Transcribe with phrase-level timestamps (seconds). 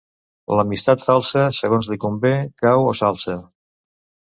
[0.59, 2.33] L'amistat falsa, segons li convé:
[2.65, 3.39] cau o s'alça.